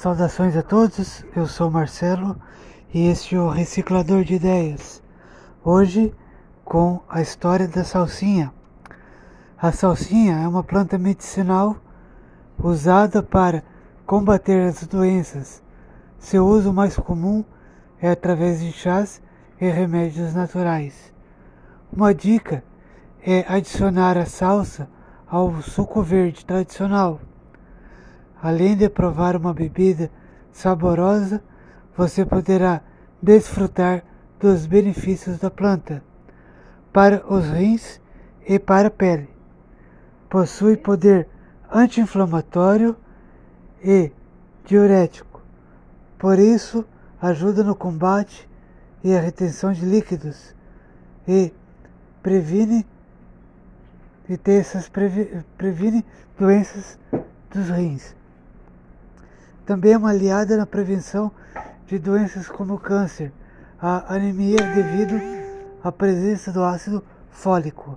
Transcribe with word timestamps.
Saudações 0.00 0.56
a 0.56 0.62
todos, 0.62 1.22
eu 1.36 1.46
sou 1.46 1.70
Marcelo 1.70 2.34
e 2.90 3.08
este 3.08 3.34
é 3.34 3.38
o 3.38 3.50
Reciclador 3.50 4.24
de 4.24 4.36
Ideias. 4.36 5.02
Hoje 5.62 6.14
com 6.64 7.00
a 7.06 7.20
história 7.20 7.68
da 7.68 7.84
salsinha. 7.84 8.50
A 9.60 9.70
salsinha 9.70 10.38
é 10.38 10.48
uma 10.48 10.64
planta 10.64 10.96
medicinal 10.96 11.76
usada 12.58 13.22
para 13.22 13.62
combater 14.06 14.66
as 14.70 14.86
doenças. 14.86 15.62
Seu 16.18 16.46
uso 16.46 16.72
mais 16.72 16.96
comum 16.96 17.44
é 18.00 18.10
através 18.10 18.60
de 18.60 18.72
chás 18.72 19.20
e 19.60 19.68
remédios 19.68 20.32
naturais. 20.32 21.12
Uma 21.92 22.14
dica 22.14 22.64
é 23.22 23.44
adicionar 23.46 24.16
a 24.16 24.24
salsa 24.24 24.88
ao 25.28 25.60
suco 25.60 26.02
verde 26.02 26.46
tradicional. 26.46 27.20
Além 28.42 28.76
de 28.76 28.88
provar 28.88 29.36
uma 29.36 29.52
bebida 29.52 30.10
saborosa, 30.50 31.42
você 31.96 32.24
poderá 32.24 32.80
desfrutar 33.22 34.02
dos 34.38 34.64
benefícios 34.64 35.38
da 35.38 35.50
planta 35.50 36.02
para 36.92 37.22
os 37.32 37.46
rins 37.50 38.00
e 38.48 38.58
para 38.58 38.88
a 38.88 38.90
pele. 38.90 39.28
Possui 40.28 40.76
poder 40.76 41.28
anti-inflamatório 41.70 42.96
e 43.84 44.10
diurético. 44.64 45.42
Por 46.18 46.38
isso, 46.38 46.84
ajuda 47.20 47.62
no 47.62 47.74
combate 47.74 48.48
e 49.04 49.14
a 49.14 49.20
retenção 49.20 49.72
de 49.72 49.84
líquidos 49.84 50.54
e 51.28 51.52
previne 52.22 52.86
e 54.28 54.36
ter 54.36 54.60
essas 54.60 54.88
previ, 54.88 55.44
previne 55.58 56.04
doenças 56.38 56.98
dos 57.50 57.68
rins. 57.68 58.19
Também 59.70 59.92
é 59.92 59.96
uma 59.96 60.10
aliada 60.10 60.56
na 60.56 60.66
prevenção 60.66 61.30
de 61.86 61.96
doenças 61.96 62.48
como 62.48 62.74
o 62.74 62.78
câncer, 62.78 63.30
a 63.80 64.16
anemia 64.16 64.56
devido 64.56 65.14
à 65.80 65.92
presença 65.92 66.50
do 66.50 66.64
ácido 66.64 67.04
fólico 67.30 67.96